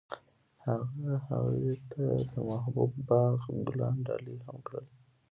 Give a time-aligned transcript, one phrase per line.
[0.65, 4.85] هغه هغې ته د محبوب باغ ګلان ډالۍ هم کړل.